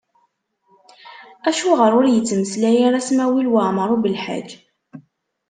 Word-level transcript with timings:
Acuɣeṛ 1.49 1.91
ur 1.99 2.05
ittmeslay 2.07 2.77
ara 2.87 3.05
Smawil 3.07 3.51
Waɛmaṛ 3.53 3.89
U 3.95 3.97
Belḥaǧ? 4.03 4.49